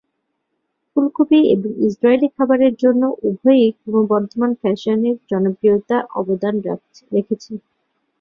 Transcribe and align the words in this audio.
ফুলকপি 0.91 1.39
এবং 1.53 1.71
ইস্রায়েলি 1.87 2.27
খাবারের 2.35 2.73
জন্য 2.83 3.01
উভয়ই 3.27 3.67
ক্রমবর্ধমান 3.77 4.51
ফ্যাশন 4.61 4.99
এর 5.09 5.17
জনপ্রিয়তায় 5.31 6.05
অবদান 6.19 6.55
রেখেছে। 7.11 7.51